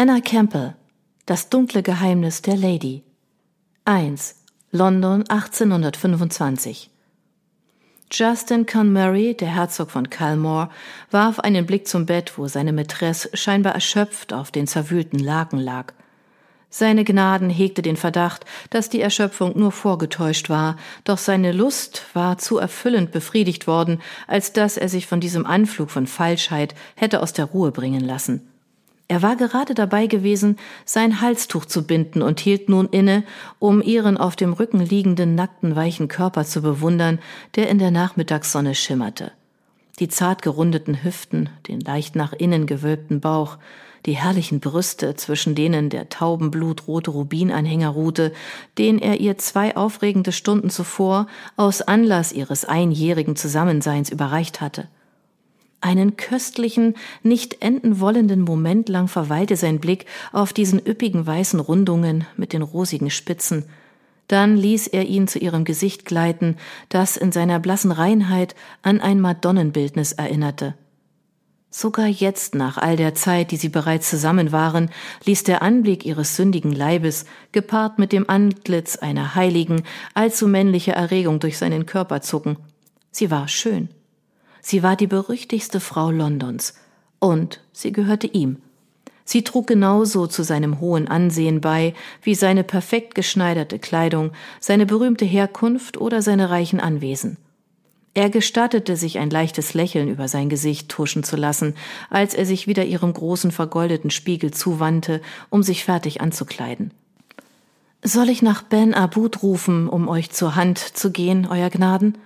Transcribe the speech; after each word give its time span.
Anna 0.00 0.20
Campbell 0.20 0.76
Das 1.26 1.48
dunkle 1.48 1.82
Geheimnis 1.82 2.40
der 2.40 2.56
Lady 2.56 3.02
1. 3.84 4.36
London 4.70 5.24
1825 5.28 6.88
Justin 8.12 8.64
Conmurray, 8.64 9.34
der 9.34 9.48
Herzog 9.48 9.90
von 9.90 10.08
Calmore, 10.08 10.70
warf 11.10 11.40
einen 11.40 11.66
Blick 11.66 11.88
zum 11.88 12.06
Bett, 12.06 12.38
wo 12.38 12.46
seine 12.46 12.72
Mätresse 12.72 13.30
scheinbar 13.36 13.74
erschöpft 13.74 14.32
auf 14.32 14.52
den 14.52 14.68
zerwühlten 14.68 15.18
Laken 15.18 15.58
lag. 15.58 15.94
Seine 16.70 17.02
Gnaden 17.02 17.50
hegte 17.50 17.82
den 17.82 17.96
Verdacht, 17.96 18.44
dass 18.70 18.88
die 18.88 19.00
Erschöpfung 19.00 19.58
nur 19.58 19.72
vorgetäuscht 19.72 20.48
war, 20.48 20.76
doch 21.02 21.18
seine 21.18 21.50
Lust 21.50 22.04
war 22.14 22.38
zu 22.38 22.58
erfüllend 22.58 23.10
befriedigt 23.10 23.66
worden, 23.66 24.00
als 24.28 24.52
dass 24.52 24.76
er 24.76 24.88
sich 24.88 25.08
von 25.08 25.18
diesem 25.18 25.44
Anflug 25.44 25.90
von 25.90 26.06
Falschheit 26.06 26.76
hätte 26.94 27.20
aus 27.20 27.32
der 27.32 27.46
Ruhe 27.46 27.72
bringen 27.72 28.04
lassen. 28.04 28.48
Er 29.10 29.22
war 29.22 29.36
gerade 29.36 29.72
dabei 29.72 30.06
gewesen, 30.06 30.58
sein 30.84 31.22
Halstuch 31.22 31.64
zu 31.64 31.86
binden 31.86 32.20
und 32.20 32.40
hielt 32.40 32.68
nun 32.68 32.88
inne, 32.90 33.24
um 33.58 33.80
ihren 33.80 34.18
auf 34.18 34.36
dem 34.36 34.52
Rücken 34.52 34.80
liegenden 34.80 35.34
nackten 35.34 35.74
weichen 35.74 36.08
Körper 36.08 36.44
zu 36.44 36.60
bewundern, 36.60 37.18
der 37.56 37.70
in 37.70 37.78
der 37.78 37.90
Nachmittagssonne 37.90 38.74
schimmerte. 38.74 39.32
Die 39.98 40.08
zart 40.08 40.42
gerundeten 40.42 41.02
Hüften, 41.02 41.48
den 41.66 41.80
leicht 41.80 42.16
nach 42.16 42.34
innen 42.34 42.66
gewölbten 42.66 43.20
Bauch, 43.20 43.56
die 44.04 44.12
herrlichen 44.12 44.60
Brüste, 44.60 45.16
zwischen 45.16 45.54
denen 45.54 45.88
der 45.88 46.10
taubenblutrote 46.10 47.10
Rubinanhänger 47.10 47.88
ruhte, 47.88 48.32
den 48.76 48.98
er 48.98 49.20
ihr 49.20 49.38
zwei 49.38 49.74
aufregende 49.74 50.32
Stunden 50.32 50.68
zuvor 50.70 51.26
aus 51.56 51.80
Anlass 51.80 52.32
ihres 52.32 52.66
einjährigen 52.66 53.36
Zusammenseins 53.36 54.10
überreicht 54.10 54.60
hatte. 54.60 54.86
Einen 55.80 56.16
köstlichen, 56.16 56.96
nicht 57.22 57.62
enden 57.62 58.00
wollenden 58.00 58.40
Moment 58.40 58.88
lang 58.88 59.06
verweilte 59.06 59.56
sein 59.56 59.78
Blick 59.78 60.06
auf 60.32 60.52
diesen 60.52 60.84
üppigen 60.84 61.26
weißen 61.26 61.60
Rundungen 61.60 62.26
mit 62.36 62.52
den 62.52 62.62
rosigen 62.62 63.10
Spitzen. 63.10 63.64
Dann 64.26 64.56
ließ 64.56 64.88
er 64.88 65.06
ihn 65.06 65.28
zu 65.28 65.38
ihrem 65.38 65.64
Gesicht 65.64 66.04
gleiten, 66.04 66.56
das 66.88 67.16
in 67.16 67.32
seiner 67.32 67.60
blassen 67.60 67.92
Reinheit 67.92 68.56
an 68.82 69.00
ein 69.00 69.20
Madonnenbildnis 69.20 70.12
erinnerte. 70.12 70.74
Sogar 71.70 72.06
jetzt, 72.06 72.54
nach 72.54 72.78
all 72.78 72.96
der 72.96 73.14
Zeit, 73.14 73.50
die 73.50 73.56
sie 73.56 73.68
bereits 73.68 74.10
zusammen 74.10 74.52
waren, 74.52 74.90
ließ 75.24 75.44
der 75.44 75.62
Anblick 75.62 76.04
ihres 76.04 76.34
sündigen 76.34 76.72
Leibes, 76.72 77.24
gepaart 77.52 77.98
mit 77.98 78.12
dem 78.12 78.28
Antlitz 78.28 78.96
einer 78.96 79.34
Heiligen, 79.34 79.82
allzu 80.14 80.48
männliche 80.48 80.92
Erregung 80.92 81.40
durch 81.40 81.58
seinen 81.58 81.86
Körper 81.86 82.20
zucken. 82.20 82.56
Sie 83.10 83.30
war 83.30 83.48
schön. 83.48 83.90
Sie 84.60 84.82
war 84.82 84.96
die 84.96 85.06
berüchtigste 85.06 85.80
Frau 85.80 86.10
Londons. 86.10 86.74
Und 87.18 87.60
sie 87.72 87.92
gehörte 87.92 88.26
ihm. 88.26 88.58
Sie 89.24 89.44
trug 89.44 89.66
genauso 89.66 90.26
zu 90.26 90.42
seinem 90.42 90.80
hohen 90.80 91.06
Ansehen 91.06 91.60
bei 91.60 91.92
wie 92.22 92.34
seine 92.34 92.64
perfekt 92.64 93.14
geschneiderte 93.14 93.78
Kleidung, 93.78 94.32
seine 94.58 94.86
berühmte 94.86 95.26
Herkunft 95.26 95.98
oder 95.98 96.22
seine 96.22 96.48
reichen 96.48 96.80
Anwesen. 96.80 97.36
Er 98.14 98.30
gestattete 98.30 98.96
sich 98.96 99.18
ein 99.18 99.30
leichtes 99.30 99.74
Lächeln 99.74 100.08
über 100.08 100.28
sein 100.28 100.48
Gesicht 100.48 100.88
tuschen 100.88 101.24
zu 101.24 101.36
lassen, 101.36 101.74
als 102.08 102.34
er 102.34 102.46
sich 102.46 102.66
wieder 102.66 102.84
ihrem 102.84 103.12
großen 103.12 103.52
vergoldeten 103.52 104.10
Spiegel 104.10 104.50
zuwandte, 104.50 105.20
um 105.50 105.62
sich 105.62 105.84
fertig 105.84 106.20
anzukleiden. 106.20 106.92
Soll 108.02 108.28
ich 108.28 108.42
nach 108.42 108.62
Ben 108.62 108.94
Abud 108.94 109.42
rufen, 109.42 109.88
um 109.88 110.08
euch 110.08 110.30
zur 110.30 110.56
Hand 110.56 110.78
zu 110.78 111.10
gehen, 111.10 111.46
Euer 111.46 111.68
Gnaden? 111.68 112.16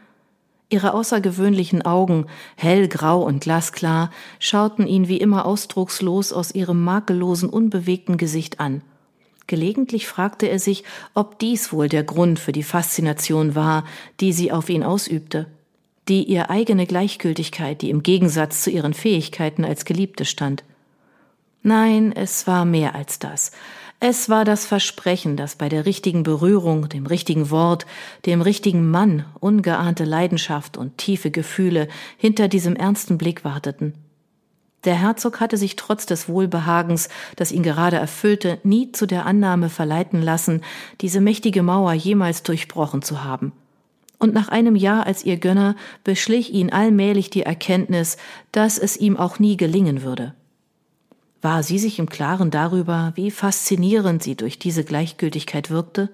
Ihre 0.73 0.95
außergewöhnlichen 0.95 1.83
Augen, 1.83 2.25
hellgrau 2.57 3.23
und 3.23 3.43
glasklar, 3.43 4.11
schauten 4.39 4.87
ihn 4.87 5.07
wie 5.07 5.19
immer 5.19 5.45
ausdruckslos 5.45 6.33
aus 6.33 6.55
ihrem 6.55 6.83
makellosen, 6.83 7.51
unbewegten 7.51 8.17
Gesicht 8.17 8.59
an. 8.59 8.81
Gelegentlich 9.47 10.07
fragte 10.07 10.49
er 10.49 10.59
sich, 10.59 10.85
ob 11.13 11.39
dies 11.39 11.75
wohl 11.75 11.91
der 11.91 12.05
Grund 12.05 12.39
für 12.39 12.53
die 12.53 12.63
Faszination 12.63 13.55
war, 13.55 13.85
die 14.21 14.33
sie 14.33 14.51
auf 14.51 14.71
ihn 14.71 14.83
ausübte, 14.83 15.47
die 16.09 16.25
ihr 16.25 16.49
eigene 16.49 16.87
Gleichgültigkeit, 16.87 17.83
die 17.83 17.91
im 17.91 18.03
Gegensatz 18.03 18.63
zu 18.63 18.71
ihren 18.71 18.95
Fähigkeiten 18.95 19.67
als 19.67 19.85
Geliebte 19.85 20.25
stand. 20.25 20.65
Nein, 21.63 22.13
es 22.13 22.47
war 22.47 22.65
mehr 22.65 22.95
als 22.95 23.19
das. 23.19 23.53
Es 24.05 24.29
war 24.29 24.45
das 24.45 24.67
Versprechen, 24.67 25.37
dass 25.37 25.55
bei 25.55 25.69
der 25.69 25.87
richtigen 25.87 26.25
Berührung, 26.25 26.89
dem 26.89 27.07
richtigen 27.07 27.51
Wort, 27.51 27.87
dem 28.27 28.43
richtigen 28.43 28.91
Mann 28.91 29.27
ungeahnte 29.39 30.03
Leidenschaft 30.03 30.77
und 30.77 30.99
tiefe 30.99 31.31
Gefühle 31.31 31.87
hinter 32.17 32.49
diesem 32.49 32.75
ernsten 32.75 33.17
Blick 33.17 33.45
warteten. 33.45 33.95
Der 34.85 34.97
Herzog 34.97 35.39
hatte 35.39 35.57
sich 35.57 35.77
trotz 35.77 36.05
des 36.05 36.29
Wohlbehagens, 36.29 37.11
das 37.37 37.53
ihn 37.53 37.63
gerade 37.63 37.95
erfüllte, 37.95 38.59
nie 38.65 38.91
zu 38.91 39.07
der 39.07 39.25
Annahme 39.25 39.69
verleiten 39.69 40.21
lassen, 40.21 40.63
diese 41.01 41.21
mächtige 41.21 41.63
Mauer 41.63 41.93
jemals 41.93 42.43
durchbrochen 42.43 43.03
zu 43.03 43.23
haben. 43.23 43.53
Und 44.19 44.35
nach 44.35 44.49
einem 44.49 44.75
Jahr 44.75 45.07
als 45.07 45.25
ihr 45.25 45.37
Gönner 45.37 45.77
beschlich 46.03 46.53
ihn 46.53 46.73
allmählich 46.73 47.31
die 47.31 47.45
Erkenntnis, 47.45 48.17
dass 48.51 48.79
es 48.79 48.97
ihm 48.97 49.17
auch 49.17 49.39
nie 49.39 49.57
gelingen 49.57 50.03
würde. 50.03 50.35
War 51.43 51.65
sie 51.65 51.81
sich 51.81 51.99
im 51.99 52.09
Klaren 52.09 52.53
darüber, 52.53 53.13
wie 53.17 53.33
faszinierend 53.33 54.23
sie 54.23 54.37
durch 54.37 54.61
diese 54.61 54.85
Gleichgültigkeit 54.85 55.71
wirkte? 55.71 56.09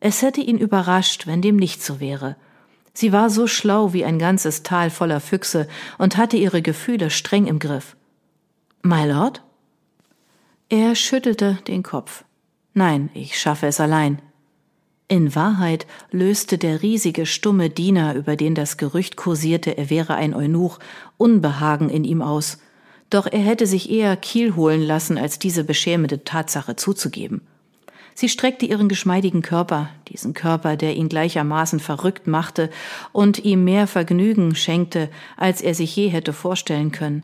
Es 0.00 0.20
hätte 0.20 0.40
ihn 0.40 0.58
überrascht, 0.58 1.28
wenn 1.28 1.42
dem 1.42 1.56
nicht 1.56 1.80
so 1.80 2.00
wäre. 2.00 2.36
Sie 2.92 3.12
war 3.12 3.30
so 3.30 3.46
schlau 3.46 3.92
wie 3.92 4.04
ein 4.04 4.18
ganzes 4.18 4.64
Tal 4.64 4.90
voller 4.90 5.20
Füchse 5.20 5.68
und 5.96 6.16
hatte 6.16 6.36
ihre 6.36 6.60
Gefühle 6.60 7.10
streng 7.10 7.46
im 7.46 7.60
Griff. 7.60 7.96
My 8.82 9.06
Lord? 9.06 9.42
Er 10.68 10.96
schüttelte 10.96 11.58
den 11.68 11.84
Kopf. 11.84 12.24
Nein, 12.74 13.10
ich 13.14 13.38
schaffe 13.38 13.68
es 13.68 13.78
allein. 13.78 14.20
In 15.06 15.36
Wahrheit 15.36 15.86
löste 16.10 16.58
der 16.58 16.82
riesige 16.82 17.26
stumme 17.26 17.70
Diener, 17.70 18.14
über 18.14 18.34
den 18.34 18.56
das 18.56 18.76
Gerücht 18.76 19.14
kursierte, 19.16 19.78
er 19.78 19.88
wäre 19.88 20.16
ein 20.16 20.34
Eunuch, 20.34 20.80
Unbehagen 21.16 21.90
in 21.90 22.02
ihm 22.02 22.22
aus, 22.22 22.58
doch 23.10 23.26
er 23.26 23.40
hätte 23.40 23.66
sich 23.66 23.90
eher 23.90 24.16
Kiel 24.16 24.56
holen 24.56 24.82
lassen, 24.82 25.18
als 25.18 25.38
diese 25.38 25.64
beschämende 25.64 26.24
Tatsache 26.24 26.76
zuzugeben. 26.76 27.42
Sie 28.14 28.30
streckte 28.30 28.64
ihren 28.64 28.88
geschmeidigen 28.88 29.42
Körper, 29.42 29.90
diesen 30.08 30.32
Körper, 30.32 30.76
der 30.76 30.96
ihn 30.96 31.10
gleichermaßen 31.10 31.80
verrückt 31.80 32.26
machte 32.26 32.70
und 33.12 33.44
ihm 33.44 33.64
mehr 33.64 33.86
Vergnügen 33.86 34.54
schenkte, 34.54 35.10
als 35.36 35.60
er 35.60 35.74
sich 35.74 35.94
je 35.94 36.08
hätte 36.08 36.32
vorstellen 36.32 36.92
können. 36.92 37.22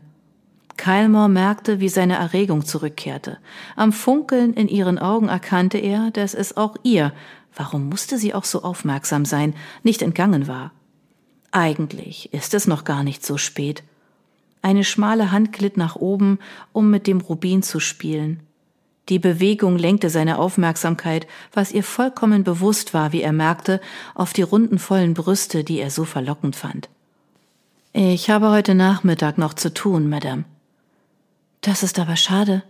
Keilmore 0.77 1.29
merkte, 1.29 1.79
wie 1.79 1.89
seine 1.89 2.15
Erregung 2.15 2.63
zurückkehrte. 2.65 3.39
Am 3.75 3.91
Funkeln 3.91 4.53
in 4.53 4.67
ihren 4.67 4.99
Augen 4.99 5.29
erkannte 5.29 5.79
er, 5.79 6.11
dass 6.11 6.35
es 6.35 6.57
auch 6.57 6.75
ihr, 6.83 7.11
warum 7.55 7.89
musste 7.89 8.19
sie 8.19 8.33
auch 8.33 8.43
so 8.45 8.61
aufmerksam 8.63 9.25
sein, 9.25 9.55
nicht 9.81 10.03
entgangen 10.03 10.47
war. 10.47 10.71
Eigentlich 11.51 12.33
ist 12.33 12.53
es 12.53 12.67
noch 12.67 12.83
gar 12.83 13.03
nicht 13.03 13.25
so 13.25 13.37
spät. 13.37 13.83
Eine 14.63 14.85
schmale 14.85 15.31
Hand 15.31 15.51
glitt 15.51 15.75
nach 15.75 15.97
oben, 15.97 16.39
um 16.71 16.89
mit 16.89 17.05
dem 17.05 17.19
Rubin 17.19 17.63
zu 17.63 17.81
spielen. 17.81 18.39
Die 19.09 19.19
Bewegung 19.19 19.77
lenkte 19.77 20.09
seine 20.09 20.39
Aufmerksamkeit, 20.39 21.27
was 21.51 21.73
ihr 21.73 21.83
vollkommen 21.83 22.45
bewusst 22.45 22.93
war, 22.93 23.11
wie 23.11 23.21
er 23.21 23.33
merkte, 23.33 23.81
auf 24.15 24.31
die 24.31 24.41
runden 24.41 24.79
vollen 24.79 25.13
Brüste, 25.13 25.65
die 25.65 25.79
er 25.79 25.89
so 25.91 26.05
verlockend 26.05 26.55
fand. 26.55 26.87
Ich 27.91 28.29
habe 28.29 28.51
heute 28.51 28.73
Nachmittag 28.73 29.37
noch 29.37 29.53
zu 29.53 29.73
tun, 29.73 30.09
Madame. 30.09 30.45
Das 31.59 31.83
ist 31.83 31.99
aber 31.99 32.15
schade, 32.15 32.63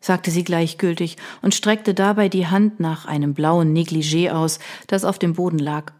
sagte 0.00 0.30
sie 0.30 0.44
gleichgültig 0.44 1.16
und 1.40 1.54
streckte 1.54 1.94
dabei 1.94 2.28
die 2.28 2.46
Hand 2.46 2.78
nach 2.78 3.06
einem 3.06 3.32
blauen 3.32 3.74
Negligé 3.74 4.30
aus, 4.30 4.58
das 4.86 5.06
auf 5.06 5.18
dem 5.18 5.32
Boden 5.32 5.58
lag. 5.58 5.92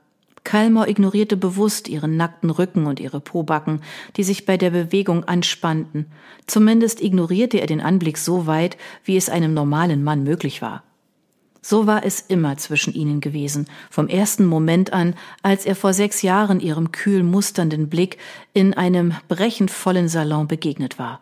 Kalmor 0.45 0.89
ignorierte 0.89 1.37
bewusst 1.37 1.89
ihren 1.89 2.17
nackten 2.17 2.51
Rücken 2.51 2.87
und 2.87 3.01
ihre 3.01 3.21
Pobacken, 3.21 3.83
die 4.17 4.23
sich 4.23 4.47
bei 4.47 4.57
der 4.57 4.71
Bewegung 4.71 5.25
anspannten. 5.25 6.07
Zumindest 6.47 7.01
ignorierte 7.01 7.61
er 7.61 7.67
den 7.67 7.81
Anblick 7.81 8.19
so 8.19 8.47
weit, 8.47 8.77
wie 9.05 9.17
es 9.17 9.29
einem 9.29 9.55
normalen 9.55 10.03
Mann 10.05 10.23
möglich 10.23 10.63
war. 10.63 10.83
So 11.61 11.87
war 11.87 12.05
es 12.05 12.21
immer 12.21 12.57
zwischen 12.57 12.95
ihnen 12.95 13.21
gewesen, 13.21 13.67
vom 13.91 14.09
ersten 14.09 14.47
Moment 14.47 14.93
an, 14.93 15.15
als 15.43 15.67
er 15.67 15.75
vor 15.75 15.93
sechs 15.93 16.23
Jahren 16.23 16.61
ihrem 16.61 16.93
kühl 16.93 17.23
musternden 17.23 17.89
Blick 17.89 18.17
in 18.55 18.75
einem 18.75 19.13
brechend 19.29 19.71
vollen 19.71 20.09
Salon 20.09 20.49
begegnet 20.49 20.99
war. 20.99 21.21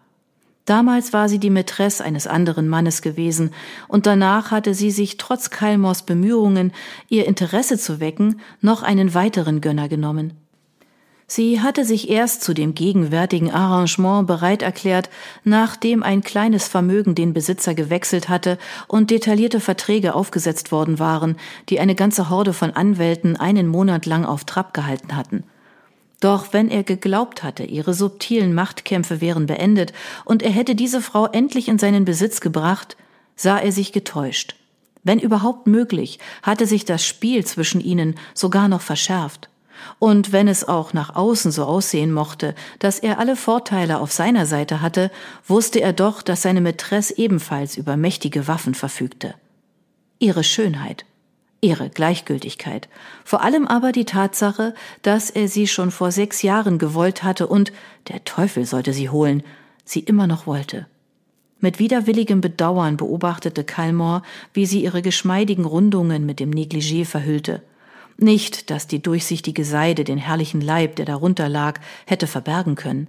Damals 0.67 1.13
war 1.13 1.29
sie 1.29 1.39
die 1.39 1.49
Mätresse 1.49 2.05
eines 2.05 2.27
anderen 2.27 2.69
Mannes 2.69 3.01
gewesen, 3.01 3.53
und 3.87 4.05
danach 4.05 4.51
hatte 4.51 4.75
sie 4.75 4.91
sich 4.91 5.17
trotz 5.17 5.51
Kalmors 5.51 6.03
Bemühungen, 6.03 6.73
ihr 7.09 7.27
Interesse 7.27 7.79
zu 7.79 8.01
wecken, 8.01 8.41
noch 8.61 8.83
einen 8.83 9.15
weiteren 9.15 9.61
Gönner 9.61 9.89
genommen. 9.89 10.35
Sie 11.29 11.61
hatte 11.61 11.85
sich 11.85 12.09
erst 12.09 12.43
zu 12.43 12.55
dem 12.55 12.75
gegenwärtigen 12.75 13.51
Arrangement 13.51 14.29
bereit 14.29 14.63
erklärt, 14.63 15.11
nachdem 15.43 16.05
ein 16.05 16.23
kleines 16.23 16.69
Vermögen 16.69 17.17
den 17.17 17.33
Besitzer 17.33 17.75
gewechselt 17.75 18.29
hatte 18.29 18.59
und 18.87 19.11
detaillierte 19.11 19.59
Verträge 19.59 20.15
aufgesetzt 20.15 20.71
worden 20.71 21.01
waren, 21.01 21.37
die 21.69 21.81
eine 21.81 21.97
ganze 21.97 22.31
Horde 22.31 22.53
von 22.53 22.71
Anwälten 22.71 23.37
einen 23.37 23.67
Monat 23.67 24.07
lang 24.07 24.25
auf 24.25 24.45
Trab 24.45 24.73
gehalten 24.73 25.17
hatten. 25.17 25.43
Doch 26.21 26.53
wenn 26.53 26.71
er 26.71 26.83
geglaubt 26.83 27.43
hatte, 27.43 27.65
ihre 27.65 27.93
subtilen 27.93 28.55
Machtkämpfe 28.55 29.21
wären 29.21 29.47
beendet 29.47 29.93
und 30.25 30.43
er 30.43 30.51
hätte 30.51 30.75
diese 30.75 31.03
Frau 31.03 31.27
endlich 31.27 31.69
in 31.69 31.79
seinen 31.79 32.05
Besitz 32.05 32.41
gebracht, 32.41 32.97
sah 33.35 33.59
er 33.59 33.73
sich 33.73 33.93
getäuscht. 33.93 34.57
Wenn 35.03 35.19
überhaupt 35.21 35.67
möglich, 35.67 36.19
hatte 36.43 36.67
sich 36.67 36.85
das 36.85 37.05
Spiel 37.05 37.45
zwischen 37.45 37.81
ihnen 37.81 38.17
sogar 38.35 38.67
noch 38.67 38.81
verschärft. 38.81 39.49
Und 39.99 40.33
wenn 40.33 40.49
es 40.49 40.67
auch 40.67 40.95
nach 40.95 41.15
außen 41.15 41.53
so 41.53 41.65
aussehen 41.65 42.13
mochte, 42.13 42.55
dass 42.79 42.99
er 42.99 43.19
alle 43.19 43.37
Vorteile 43.37 44.01
auf 44.01 44.11
seiner 44.11 44.47
Seite 44.47 44.81
hatte, 44.81 45.11
wusste 45.47 45.81
er 45.81 45.93
doch, 45.93 46.23
dass 46.23 46.43
seine 46.43 46.61
Mätresse 46.61 47.17
ebenfalls 47.19 47.77
über 47.77 47.97
mächtige 47.97 48.49
Waffen 48.49 48.75
verfügte. 48.75 49.35
Ihre 50.19 50.43
Schönheit, 50.43 51.05
ihre 51.61 51.91
Gleichgültigkeit, 51.91 52.89
vor 53.25 53.43
allem 53.43 53.67
aber 53.67 53.93
die 53.93 54.05
Tatsache, 54.05 54.75
dass 55.03 55.31
er 55.31 55.49
sie 55.49 55.67
schon 55.67 55.91
vor 55.91 56.13
sechs 56.13 56.43
Jahren 56.43 56.79
gewollt 56.79 57.23
hatte 57.23 57.47
und, 57.47 57.73
der 58.09 58.25
Teufel 58.25 58.67
sollte 58.67 58.93
sie 58.93 59.11
holen, 59.11 59.43
sie 59.85 60.01
immer 60.01 60.27
noch 60.27 60.47
wollte. 60.47 60.87
Mit 61.59 61.79
widerwilligem 61.79 62.41
Bedauern 62.41 62.97
beobachtete 62.97 63.65
Kalmor, 63.65 64.23
wie 64.53 64.67
sie 64.67 64.85
ihre 64.85 65.01
geschmeidigen 65.01 65.65
Rundungen 65.65 66.27
mit 66.27 66.39
dem 66.39 66.51
Negligé 66.51 67.07
verhüllte. 67.07 67.63
Nicht, 68.19 68.71
dass 68.71 68.87
die 68.87 69.03
durchsichtige 69.03 69.65
Seide 69.65 70.05
den 70.05 70.19
herrlichen 70.19 70.61
Leib, 70.61 70.97
der 70.97 71.07
darunter 71.07 71.49
lag, 71.49 71.81
hätte 72.07 72.27
verbergen 72.27 72.75
können. 72.75 73.09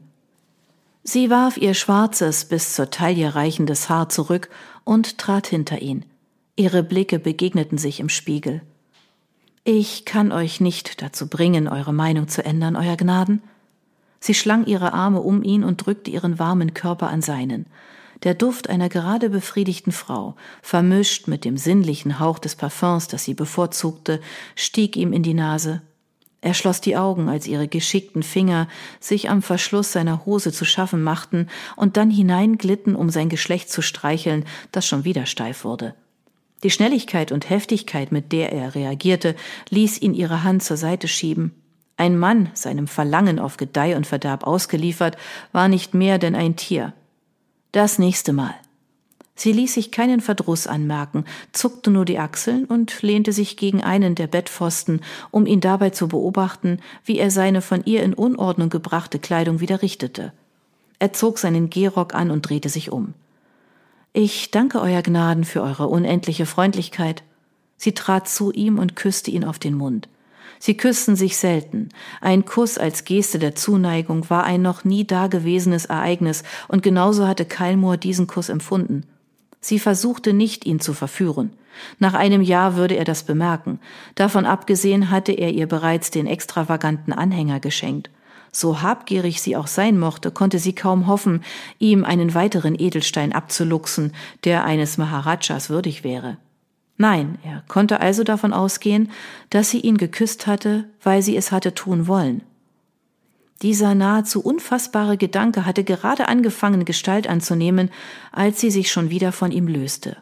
Sie 1.03 1.29
warf 1.29 1.57
ihr 1.57 1.73
schwarzes, 1.73 2.45
bis 2.45 2.73
zur 2.73 2.89
Taille 2.89 3.35
reichendes 3.35 3.89
Haar 3.89 4.09
zurück 4.09 4.49
und 4.83 5.17
trat 5.17 5.47
hinter 5.47 5.81
ihn. 5.81 6.03
Ihre 6.59 6.81
Blicke 6.81 7.19
begegneten 7.19 7.77
sich 7.77 7.99
im 7.99 8.09
Spiegel. 8.09 8.63
Ich 9.63 10.05
kann 10.05 10.31
euch 10.31 10.59
nicht 10.59 11.03
dazu 11.03 11.27
bringen, 11.27 11.67
eure 11.67 11.93
Meinung 11.93 12.27
zu 12.27 12.43
ändern, 12.43 12.75
Euer 12.75 12.97
Gnaden. 12.97 13.43
Sie 14.19 14.33
schlang 14.33 14.65
ihre 14.65 14.91
Arme 14.91 15.21
um 15.21 15.43
ihn 15.43 15.63
und 15.63 15.85
drückte 15.85 16.09
ihren 16.09 16.39
warmen 16.39 16.73
Körper 16.73 17.09
an 17.09 17.21
seinen. 17.21 17.67
Der 18.23 18.33
Duft 18.33 18.71
einer 18.71 18.89
gerade 18.89 19.29
befriedigten 19.29 19.91
Frau, 19.91 20.35
vermischt 20.63 21.27
mit 21.27 21.45
dem 21.45 21.57
sinnlichen 21.57 22.19
Hauch 22.19 22.39
des 22.39 22.55
Parfums, 22.55 23.07
das 23.07 23.23
sie 23.23 23.35
bevorzugte, 23.35 24.19
stieg 24.55 24.97
ihm 24.97 25.13
in 25.13 25.21
die 25.21 25.35
Nase. 25.35 25.83
Er 26.41 26.55
schloss 26.55 26.81
die 26.81 26.97
Augen, 26.97 27.29
als 27.29 27.45
ihre 27.45 27.67
geschickten 27.67 28.23
Finger 28.23 28.67
sich 28.99 29.29
am 29.29 29.43
Verschluss 29.43 29.91
seiner 29.91 30.25
Hose 30.25 30.51
zu 30.51 30.65
schaffen 30.65 31.03
machten 31.03 31.49
und 31.75 31.97
dann 31.97 32.09
hineinglitten, 32.09 32.95
um 32.95 33.11
sein 33.11 33.29
Geschlecht 33.29 33.69
zu 33.69 33.83
streicheln, 33.83 34.43
das 34.71 34.87
schon 34.87 35.03
wieder 35.03 35.27
steif 35.27 35.63
wurde. 35.63 35.93
Die 36.63 36.71
Schnelligkeit 36.71 37.31
und 37.31 37.49
Heftigkeit, 37.49 38.11
mit 38.11 38.31
der 38.31 38.51
er 38.51 38.73
reagierte, 38.73 39.35
ließ 39.69 40.01
ihn 40.01 40.13
ihre 40.13 40.43
Hand 40.43 40.63
zur 40.63 40.77
Seite 40.77 41.07
schieben. 41.07 41.53
Ein 41.97 42.17
Mann, 42.17 42.49
seinem 42.53 42.87
Verlangen 42.87 43.39
auf 43.39 43.57
Gedeih 43.57 43.95
und 43.95 44.07
Verderb 44.07 44.45
ausgeliefert, 44.45 45.17
war 45.51 45.67
nicht 45.67 45.93
mehr 45.93 46.17
denn 46.19 46.35
ein 46.35 46.55
Tier. 46.55 46.93
Das 47.71 47.99
nächste 47.99 48.33
Mal. 48.33 48.55
Sie 49.35 49.51
ließ 49.51 49.75
sich 49.75 49.91
keinen 49.91 50.19
Verdruss 50.19 50.65
anmerken, 50.65 51.25
zuckte 51.51 51.91
nur 51.91 52.05
die 52.05 52.17
Achseln 52.17 52.65
und 52.65 53.03
lehnte 53.03 53.31
sich 53.33 53.55
gegen 53.55 53.83
einen 53.83 54.15
der 54.15 54.25
Bettpfosten, 54.25 55.01
um 55.29 55.45
ihn 55.45 55.61
dabei 55.61 55.91
zu 55.91 56.07
beobachten, 56.07 56.79
wie 57.05 57.19
er 57.19 57.29
seine 57.29 57.61
von 57.61 57.83
ihr 57.85 58.01
in 58.01 58.15
Unordnung 58.15 58.69
gebrachte 58.69 59.19
Kleidung 59.19 59.59
wieder 59.59 59.83
richtete. 59.83 60.33
Er 60.97 61.13
zog 61.13 61.37
seinen 61.37 61.69
Gehrock 61.69 62.15
an 62.15 62.31
und 62.31 62.49
drehte 62.49 62.69
sich 62.69 62.91
um. 62.91 63.13
Ich 64.19 64.49
danke 64.49 64.81
Euer 64.81 65.03
Gnaden 65.03 65.43
für 65.43 65.61
eure 65.61 65.85
unendliche 65.89 66.47
Freundlichkeit. 66.47 67.21
Sie 67.77 67.91
trat 67.91 68.27
zu 68.27 68.51
ihm 68.51 68.79
und 68.79 68.95
küsste 68.95 69.29
ihn 69.29 69.43
auf 69.45 69.59
den 69.59 69.75
Mund. 69.75 70.09
Sie 70.57 70.75
küssten 70.75 71.15
sich 71.15 71.37
selten. 71.37 71.89
Ein 72.19 72.43
Kuss 72.43 72.79
als 72.79 73.05
Geste 73.05 73.37
der 73.37 73.53
Zuneigung 73.53 74.27
war 74.31 74.43
ein 74.43 74.63
noch 74.63 74.83
nie 74.83 75.05
dagewesenes 75.05 75.85
Ereignis, 75.85 76.41
und 76.67 76.81
genauso 76.81 77.27
hatte 77.27 77.45
Keilmoor 77.45 77.97
diesen 77.97 78.25
Kuss 78.25 78.49
empfunden. 78.49 79.03
Sie 79.61 79.77
versuchte 79.77 80.33
nicht, 80.33 80.65
ihn 80.65 80.79
zu 80.79 80.93
verführen. 80.93 81.51
Nach 81.99 82.15
einem 82.15 82.41
Jahr 82.41 82.75
würde 82.75 82.95
er 82.95 83.05
das 83.05 83.21
bemerken. 83.21 83.79
Davon 84.15 84.47
abgesehen 84.47 85.11
hatte 85.11 85.31
er 85.31 85.51
ihr 85.51 85.67
bereits 85.67 86.09
den 86.09 86.25
extravaganten 86.25 87.13
Anhänger 87.13 87.59
geschenkt. 87.59 88.09
So 88.51 88.81
habgierig 88.81 89.41
sie 89.41 89.55
auch 89.55 89.67
sein 89.67 89.99
mochte, 89.99 90.31
konnte 90.31 90.59
sie 90.59 90.73
kaum 90.73 91.07
hoffen, 91.07 91.43
ihm 91.79 92.03
einen 92.05 92.33
weiteren 92.33 92.79
Edelstein 92.79 93.33
abzuluxen, 93.33 94.13
der 94.43 94.65
eines 94.65 94.97
Maharajas 94.97 95.69
würdig 95.69 96.03
wäre. 96.03 96.37
Nein, 96.97 97.37
er 97.43 97.63
konnte 97.67 97.99
also 97.99 98.23
davon 98.23 98.53
ausgehen, 98.53 99.11
dass 99.49 99.69
sie 99.69 99.79
ihn 99.79 99.97
geküsst 99.97 100.47
hatte, 100.47 100.85
weil 101.03 101.21
sie 101.21 101.37
es 101.37 101.51
hatte 101.51 101.75
tun 101.75 102.07
wollen. 102.07 102.41
Dieser 103.61 103.95
nahezu 103.95 104.41
unfassbare 104.41 105.17
Gedanke 105.17 105.65
hatte 105.65 105.83
gerade 105.83 106.27
angefangen, 106.27 106.85
Gestalt 106.85 107.27
anzunehmen, 107.27 107.89
als 108.31 108.59
sie 108.59 108.71
sich 108.71 108.91
schon 108.91 109.09
wieder 109.09 109.31
von 109.31 109.51
ihm 109.51 109.67
löste. 109.67 110.17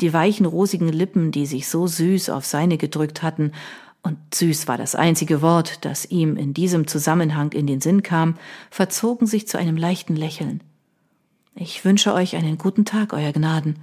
Die 0.00 0.12
weichen, 0.12 0.46
rosigen 0.46 0.88
Lippen, 0.88 1.32
die 1.32 1.46
sich 1.46 1.68
so 1.68 1.86
süß 1.86 2.30
auf 2.30 2.44
seine 2.44 2.78
gedrückt 2.78 3.22
hatten, 3.22 3.52
und 4.02 4.16
süß 4.34 4.68
war 4.68 4.78
das 4.78 4.94
einzige 4.94 5.42
Wort, 5.42 5.84
das 5.84 6.04
ihm 6.06 6.36
in 6.36 6.54
diesem 6.54 6.86
Zusammenhang 6.86 7.52
in 7.52 7.66
den 7.66 7.80
Sinn 7.80 8.02
kam, 8.02 8.36
verzogen 8.70 9.26
sich 9.26 9.48
zu 9.48 9.58
einem 9.58 9.76
leichten 9.76 10.16
Lächeln. 10.16 10.62
Ich 11.54 11.84
wünsche 11.84 12.14
euch 12.14 12.36
einen 12.36 12.56
guten 12.58 12.84
Tag, 12.84 13.12
Euer 13.12 13.32
Gnaden. 13.32 13.76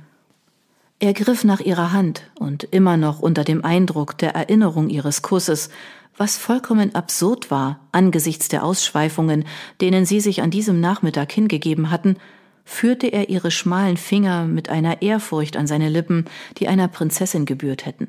Er 1.00 1.14
griff 1.14 1.44
nach 1.44 1.60
ihrer 1.60 1.92
Hand 1.92 2.32
und 2.40 2.64
immer 2.64 2.96
noch 2.96 3.20
unter 3.20 3.44
dem 3.44 3.66
Eindruck 3.66 4.18
der 4.18 4.34
Erinnerung 4.34 4.90
ihres 4.90 5.22
Kusses, 5.22 5.70
was 6.18 6.38
vollkommen 6.38 6.96
absurd 6.96 7.52
war 7.52 7.82
angesichts 7.92 8.48
der 8.48 8.64
Ausschweifungen, 8.64 9.44
denen 9.82 10.06
sie 10.06 10.22
sich 10.22 10.42
an 10.42 10.52
diesem 10.52 10.80
Nachmittag 10.80 11.32
hingegeben 11.34 11.92
hatten, 11.92 12.16
führte 12.64 13.08
er 13.08 13.30
ihre 13.30 13.52
schmalen 13.52 13.98
Finger 13.98 14.46
mit 14.46 14.70
einer 14.70 15.02
Ehrfurcht 15.02 15.58
an 15.58 15.68
seine 15.68 15.90
Lippen, 15.90 16.26
die 16.58 16.70
einer 16.70 16.88
Prinzessin 16.88 17.46
gebührt 17.46 17.86
hätten. 17.86 18.08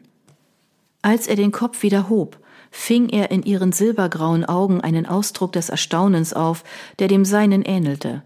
Als 1.07 1.29
er 1.29 1.37
den 1.37 1.53
Kopf 1.53 1.85
wieder 1.85 2.09
hob, 2.09 2.37
fing 2.73 3.09
er 3.11 3.31
in 3.31 3.45
ihren 3.45 3.71
silbergrauen 3.71 4.45
Augen 4.45 4.81
einen 4.81 5.07
Ausdruck 5.07 5.53
des 5.53 5.69
Erstaunens 5.69 6.33
auf, 6.33 6.65
der 6.99 7.07
dem 7.07 7.25
seinen 7.25 7.63
ähnelte. 7.63 8.25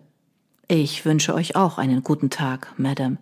Ich 0.66 1.04
wünsche 1.04 1.34
euch 1.34 1.56
auch 1.56 1.76
einen 1.76 2.02
guten 2.02 2.30
Tag, 2.30 2.72
Madame. 2.78 3.18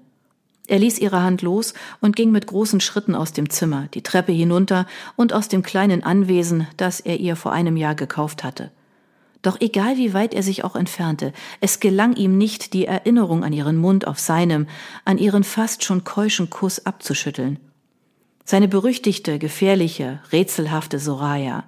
Er 0.69 0.79
ließ 0.79 1.01
ihre 1.01 1.23
Hand 1.25 1.43
los 1.43 1.75
und 2.01 2.15
ging 2.15 2.31
mit 2.31 2.47
großen 2.47 2.81
Schritten 2.81 3.17
aus 3.17 3.33
dem 3.33 3.51
Zimmer, 3.51 3.89
die 3.95 4.03
Treppe 4.05 4.31
hinunter 4.31 4.87
und 5.17 5.33
aus 5.33 5.49
dem 5.49 5.65
kleinen 5.65 6.05
Anwesen, 6.05 6.69
das 6.77 7.01
er 7.01 7.19
ihr 7.19 7.35
vor 7.35 7.51
einem 7.51 7.77
Jahr 7.77 7.97
gekauft 7.97 8.45
hatte. 8.45 8.71
Doch 9.43 9.61
egal 9.61 9.97
wie 9.97 10.15
weit 10.15 10.35
er 10.35 10.45
sich 10.45 10.63
auch 10.63 10.77
entfernte, 10.77 11.33
es 11.61 11.81
gelang 11.81 12.15
ihm 12.15 12.39
nicht, 12.39 12.75
die 12.75 12.87
Erinnerung 12.87 13.43
an 13.43 13.53
ihren 13.53 13.79
Mund 13.79 14.07
auf 14.07 14.21
seinem, 14.21 14.69
an 15.05 15.19
ihren 15.19 15.43
fast 15.43 15.83
schon 15.83 16.05
keuschen 16.05 16.49
Kuss 16.49 16.87
abzuschütteln. 16.87 17.59
Seine 18.51 18.67
berüchtigte, 18.67 19.39
gefährliche, 19.39 20.21
rätselhafte 20.33 20.99
Soraya, 20.99 21.65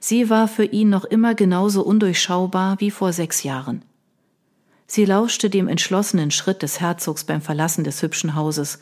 sie 0.00 0.30
war 0.30 0.48
für 0.48 0.64
ihn 0.64 0.90
noch 0.90 1.04
immer 1.04 1.36
genauso 1.36 1.84
undurchschaubar 1.84 2.80
wie 2.80 2.90
vor 2.90 3.12
sechs 3.12 3.44
Jahren. 3.44 3.84
Sie 4.88 5.04
lauschte 5.04 5.48
dem 5.48 5.68
entschlossenen 5.68 6.32
Schritt 6.32 6.62
des 6.62 6.80
Herzogs 6.80 7.22
beim 7.22 7.40
Verlassen 7.40 7.84
des 7.84 8.02
hübschen 8.02 8.34
Hauses. 8.34 8.80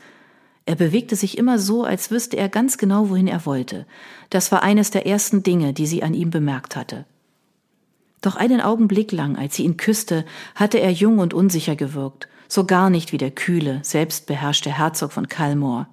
Er 0.64 0.76
bewegte 0.76 1.14
sich 1.14 1.37
immer 1.37 1.59
so, 1.59 1.85
als 1.85 2.11
wüsste 2.11 2.38
er 2.38 2.49
ganz 2.49 2.78
genau, 2.78 3.11
wohin 3.11 3.28
er 3.28 3.44
wollte. 3.44 3.85
Das 4.30 4.50
war 4.50 4.62
eines 4.62 4.90
der 4.90 5.06
ersten 5.06 5.42
Dinge, 5.42 5.75
die 5.75 5.87
sie 5.87 6.02
an 6.02 6.14
ihm 6.14 6.30
bemerkt 6.30 6.75
hatte. 6.75 7.04
Doch 8.23 8.37
einen 8.37 8.62
Augenblick 8.62 9.12
lang, 9.12 9.37
als 9.37 9.56
sie 9.56 9.64
ihn 9.64 9.76
küsste, 9.76 10.25
hatte 10.54 10.80
er 10.80 10.90
jung 10.90 11.18
und 11.18 11.35
unsicher 11.35 11.76
gewirkt, 11.76 12.28
so 12.49 12.64
gar 12.64 12.88
nicht 12.88 13.12
wie 13.12 13.18
der 13.18 13.30
kühle, 13.30 13.80
selbstbeherrschte 13.82 14.73
Herzog 14.73 15.12
von 15.12 15.28
Kalmor. 15.28 15.87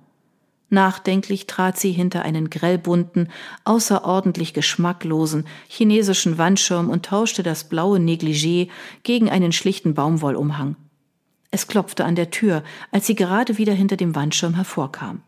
Nachdenklich 0.70 1.48
trat 1.48 1.80
sie 1.80 1.92
hinter 1.92 2.22
einen 2.22 2.50
grellbunten, 2.50 3.30
außerordentlich 3.64 4.54
geschmacklosen 4.54 5.46
chinesischen 5.68 6.38
Wandschirm 6.38 6.90
und 6.90 7.06
tauschte 7.06 7.42
das 7.42 7.64
blaue 7.64 7.98
Negligé 7.98 8.70
gegen 9.04 9.30
einen 9.30 9.52
schlichten 9.52 9.96
Baumwollumhang. 9.96 10.76
Es 11.52 11.68
klopfte 11.68 12.06
an 12.06 12.16
der 12.16 12.30
Tür, 12.30 12.64
als 12.92 13.08
sie 13.08 13.16
gerade 13.16 13.58
wieder 13.58 13.74
hinter 13.74 13.98
dem 13.98 14.14
Wandschirm 14.16 14.54
hervorkam. 14.54 15.22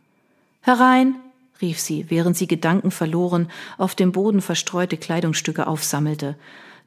Herein, 0.62 1.16
rief 1.62 1.80
sie, 1.80 2.06
während 2.10 2.38
sie 2.38 2.48
Gedanken 2.48 2.92
verloren 2.92 3.50
auf 3.80 3.96
dem 3.96 4.12
Boden 4.12 4.42
verstreute 4.42 4.98
Kleidungsstücke 4.98 5.66
aufsammelte. 5.66 6.36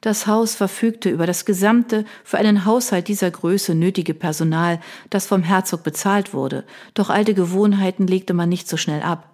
Das 0.05 0.27
Haus 0.27 0.53
verfügte 0.53 1.09
über 1.09 1.25
das 1.25 1.45
gesamte, 1.45 2.05
für 2.23 2.37
einen 2.37 2.63
Haushalt 2.63 3.07
dieser 3.07 3.31
Größe 3.31 3.73
nötige 3.73 4.13
Personal, 4.13 4.79
das 5.09 5.25
vom 5.25 5.41
Herzog 5.41 5.81
bezahlt 5.81 6.31
wurde, 6.31 6.63
doch 6.93 7.09
alte 7.09 7.33
Gewohnheiten 7.33 8.05
legte 8.05 8.35
man 8.35 8.47
nicht 8.47 8.69
so 8.69 8.77
schnell 8.77 9.01
ab. 9.01 9.31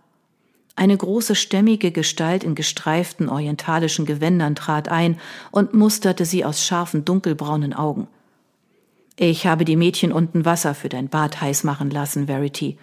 Eine 0.77 0.95
große 0.95 1.35
stämmige 1.35 1.91
Gestalt 1.91 2.45
in 2.45 2.55
gestreiften 2.55 3.27
orientalischen 3.27 4.05
Gewändern 4.05 4.55
trat 4.55 4.87
ein 4.87 5.19
und 5.51 5.73
musterte 5.73 6.23
sie 6.23 6.45
aus 6.45 6.65
scharfen 6.65 7.03
dunkelbraunen 7.03 7.73
Augen. 7.73 8.07
Ich 9.17 9.47
habe 9.47 9.65
die 9.65 9.75
Mädchen 9.75 10.13
unten 10.13 10.45
Wasser 10.45 10.73
für 10.73 10.87
dein 10.87 11.09
Bad 11.09 11.41
heiß 11.41 11.65
machen 11.65 11.89
lassen, 11.89 12.27
Verity, 12.27 12.77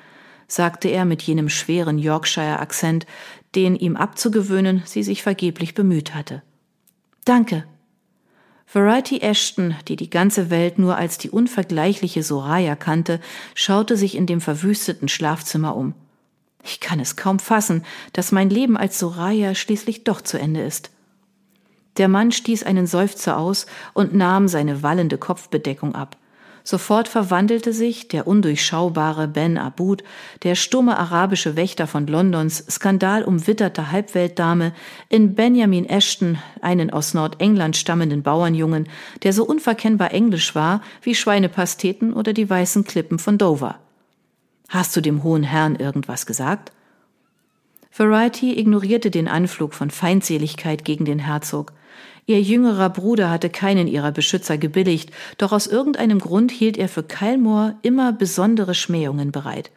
sagte 0.46 0.88
er 0.88 1.06
mit 1.06 1.22
jenem 1.22 1.48
schweren 1.48 1.98
Yorkshire 1.98 2.60
Akzent, 2.60 3.06
den 3.54 3.76
ihm 3.76 3.96
abzugewöhnen 3.96 4.82
sie 4.84 5.02
sich 5.02 5.22
vergeblich 5.22 5.72
bemüht 5.72 6.14
hatte. 6.14 6.42
Danke. 7.24 7.64
Variety 8.70 9.20
Ashton, 9.20 9.74
die 9.88 9.96
die 9.96 10.10
ganze 10.10 10.50
Welt 10.50 10.78
nur 10.78 10.96
als 10.96 11.16
die 11.16 11.30
unvergleichliche 11.30 12.22
Soraya 12.22 12.76
kannte, 12.76 13.18
schaute 13.54 13.96
sich 13.96 14.14
in 14.14 14.26
dem 14.26 14.42
verwüsteten 14.42 15.08
Schlafzimmer 15.08 15.74
um. 15.74 15.94
Ich 16.62 16.78
kann 16.78 17.00
es 17.00 17.16
kaum 17.16 17.38
fassen, 17.38 17.82
dass 18.12 18.30
mein 18.30 18.50
Leben 18.50 18.76
als 18.76 18.98
Soraya 18.98 19.54
schließlich 19.54 20.04
doch 20.04 20.20
zu 20.20 20.38
Ende 20.38 20.60
ist. 20.60 20.90
Der 21.96 22.08
Mann 22.08 22.30
stieß 22.30 22.64
einen 22.64 22.86
Seufzer 22.86 23.38
aus 23.38 23.64
und 23.94 24.14
nahm 24.14 24.48
seine 24.48 24.82
wallende 24.82 25.16
Kopfbedeckung 25.16 25.94
ab. 25.94 26.17
Sofort 26.70 27.08
verwandelte 27.08 27.72
sich 27.72 28.08
der 28.08 28.26
undurchschaubare 28.26 29.26
Ben 29.26 29.56
Abud, 29.56 30.04
der 30.42 30.54
stumme 30.54 30.98
arabische 30.98 31.56
Wächter 31.56 31.86
von 31.86 32.06
Londons 32.06 32.62
skandalumwitterte 32.68 33.90
Halbweltdame, 33.90 34.74
in 35.08 35.34
Benjamin 35.34 35.86
Ashton, 35.86 36.36
einen 36.60 36.90
aus 36.90 37.14
Nordengland 37.14 37.78
stammenden 37.78 38.22
Bauernjungen, 38.22 38.86
der 39.22 39.32
so 39.32 39.46
unverkennbar 39.46 40.12
englisch 40.12 40.54
war 40.54 40.82
wie 41.00 41.14
Schweinepasteten 41.14 42.12
oder 42.12 42.34
die 42.34 42.50
weißen 42.50 42.84
Klippen 42.84 43.18
von 43.18 43.38
Dover. 43.38 43.78
Hast 44.68 44.94
du 44.94 45.00
dem 45.00 45.22
hohen 45.22 45.44
Herrn 45.44 45.74
irgendwas 45.74 46.26
gesagt? 46.26 46.72
Variety 47.96 48.60
ignorierte 48.60 49.10
den 49.10 49.26
Anflug 49.26 49.72
von 49.72 49.88
Feindseligkeit 49.90 50.84
gegen 50.84 51.06
den 51.06 51.20
Herzog. 51.20 51.72
Ihr 52.28 52.42
jüngerer 52.42 52.90
Bruder 52.90 53.30
hatte 53.30 53.48
keinen 53.48 53.88
ihrer 53.88 54.12
Beschützer 54.12 54.58
gebilligt, 54.58 55.10
doch 55.38 55.50
aus 55.50 55.66
irgendeinem 55.66 56.18
Grund 56.18 56.52
hielt 56.52 56.76
er 56.76 56.90
für 56.90 57.02
Kalmor 57.02 57.76
immer 57.80 58.12
besondere 58.12 58.74
Schmähungen 58.74 59.32
bereit. 59.32 59.70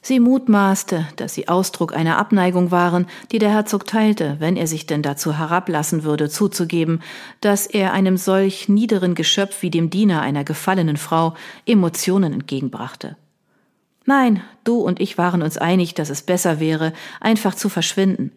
Sie 0.00 0.18
mutmaßte, 0.18 1.06
dass 1.16 1.34
sie 1.34 1.48
Ausdruck 1.48 1.94
einer 1.94 2.16
Abneigung 2.16 2.70
waren, 2.70 3.06
die 3.30 3.38
der 3.38 3.50
Herzog 3.50 3.86
teilte, 3.86 4.36
wenn 4.38 4.56
er 4.56 4.66
sich 4.66 4.86
denn 4.86 5.02
dazu 5.02 5.36
herablassen 5.36 6.02
würde, 6.02 6.30
zuzugeben, 6.30 7.02
dass 7.42 7.66
er 7.66 7.92
einem 7.92 8.16
solch 8.16 8.70
niederen 8.70 9.14
Geschöpf 9.14 9.60
wie 9.60 9.70
dem 9.70 9.90
Diener 9.90 10.22
einer 10.22 10.44
gefallenen 10.44 10.96
Frau 10.96 11.34
Emotionen 11.66 12.32
entgegenbrachte. 12.32 13.18
Nein, 14.06 14.42
du 14.64 14.78
und 14.78 14.98
ich 14.98 15.18
waren 15.18 15.42
uns 15.42 15.58
einig, 15.58 15.92
dass 15.92 16.08
es 16.08 16.22
besser 16.22 16.58
wäre, 16.58 16.94
einfach 17.20 17.54
zu 17.54 17.68
verschwinden. 17.68 18.32